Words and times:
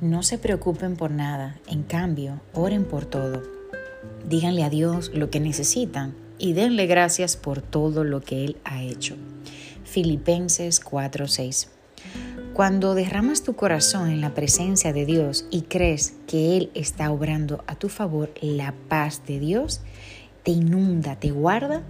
no 0.00 0.22
se 0.22 0.38
preocupen 0.38 0.96
por 0.96 1.10
nada, 1.10 1.58
en 1.66 1.82
cambio, 1.82 2.40
oren 2.54 2.84
por 2.84 3.04
todo. 3.04 3.42
Díganle 4.26 4.64
a 4.64 4.70
Dios 4.70 5.10
lo 5.14 5.30
que 5.30 5.40
necesitan 5.40 6.14
y 6.38 6.54
denle 6.54 6.86
gracias 6.86 7.36
por 7.36 7.60
todo 7.60 8.04
lo 8.04 8.20
que 8.20 8.44
Él 8.44 8.56
ha 8.64 8.82
hecho. 8.82 9.16
Filipenses 9.84 10.82
4:6 10.82 11.68
Cuando 12.54 12.94
derramas 12.94 13.42
tu 13.42 13.54
corazón 13.54 14.10
en 14.10 14.20
la 14.20 14.34
presencia 14.34 14.92
de 14.92 15.04
Dios 15.04 15.46
y 15.50 15.62
crees 15.62 16.14
que 16.26 16.56
Él 16.56 16.70
está 16.74 17.10
obrando 17.10 17.62
a 17.66 17.74
tu 17.74 17.88
favor, 17.88 18.30
la 18.40 18.74
paz 18.88 19.22
de 19.26 19.38
Dios 19.38 19.80
te 20.44 20.52
inunda, 20.52 21.16
te 21.16 21.30
guarda 21.30 21.82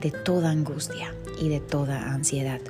de 0.00 0.10
toda 0.10 0.50
angustia 0.50 1.14
y 1.40 1.48
de 1.48 1.60
toda 1.60 2.12
ansiedad. 2.12 2.60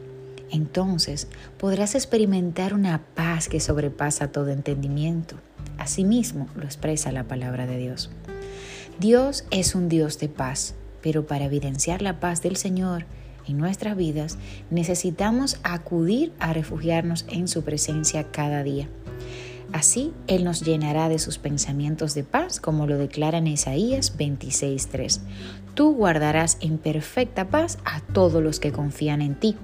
Entonces 0.50 1.28
podrás 1.58 1.94
experimentar 1.94 2.74
una 2.74 3.02
paz 3.14 3.48
que 3.48 3.60
sobrepasa 3.60 4.32
todo 4.32 4.48
entendimiento. 4.50 5.36
Asimismo 5.78 6.48
lo 6.54 6.64
expresa 6.64 7.12
la 7.12 7.24
palabra 7.24 7.66
de 7.66 7.78
Dios. 7.78 8.10
Dios 9.00 9.44
es 9.50 9.74
un 9.74 9.88
Dios 9.88 10.18
de 10.18 10.28
paz, 10.28 10.74
pero 11.02 11.26
para 11.26 11.46
evidenciar 11.46 12.02
la 12.02 12.20
paz 12.20 12.42
del 12.42 12.56
Señor 12.56 13.06
en 13.46 13.58
nuestras 13.58 13.96
vidas 13.96 14.38
necesitamos 14.70 15.58
acudir 15.62 16.32
a 16.38 16.52
refugiarnos 16.52 17.24
en 17.28 17.48
su 17.48 17.62
presencia 17.62 18.30
cada 18.30 18.62
día. 18.62 18.88
Así 19.74 20.12
Él 20.28 20.44
nos 20.44 20.60
llenará 20.60 21.08
de 21.08 21.18
sus 21.18 21.38
pensamientos 21.38 22.14
de 22.14 22.22
paz, 22.22 22.60
como 22.60 22.86
lo 22.86 22.96
declara 22.96 23.38
en 23.38 23.48
Isaías 23.48 24.16
26:3. 24.16 25.20
Tú 25.74 25.96
guardarás 25.96 26.58
en 26.60 26.78
perfecta 26.78 27.48
paz 27.48 27.78
a 27.84 27.98
todos 28.00 28.40
los 28.40 28.60
que 28.60 28.70
confían 28.70 29.20
en 29.20 29.34
ti, 29.34 29.56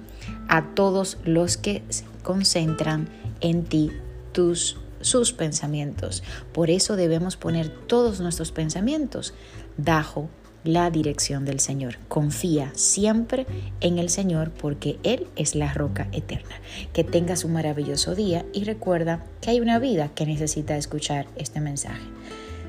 a 0.49 0.65
todos 0.75 1.17
los 1.23 1.55
que 1.55 1.81
concentran 2.23 3.07
en 3.39 3.63
ti 3.63 3.89
tus 4.33 4.75
sus 4.99 5.31
pensamientos. 5.31 6.23
Por 6.51 6.69
eso 6.71 6.97
debemos 6.97 7.37
poner 7.37 7.69
todos 7.69 8.19
nuestros 8.19 8.51
pensamientos 8.51 9.33
bajo 9.77 10.29
la 10.63 10.89
dirección 10.91 11.45
del 11.45 11.59
Señor. 11.59 11.97
Confía 12.07 12.71
siempre 12.75 13.45
en 13.79 13.99
el 13.99 14.09
Señor 14.09 14.51
porque 14.51 14.99
Él 15.03 15.27
es 15.35 15.55
la 15.55 15.73
roca 15.73 16.07
eterna. 16.11 16.55
Que 16.93 17.03
tengas 17.03 17.43
un 17.43 17.53
maravilloso 17.53 18.15
día 18.15 18.45
y 18.53 18.63
recuerda 18.63 19.23
que 19.41 19.51
hay 19.51 19.59
una 19.59 19.79
vida 19.79 20.09
que 20.13 20.25
necesita 20.25 20.77
escuchar 20.77 21.27
este 21.35 21.61
mensaje. 21.61 22.03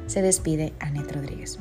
Se 0.07 0.23
despide 0.23 0.73
Anet 0.81 1.11
Rodríguez. 1.13 1.59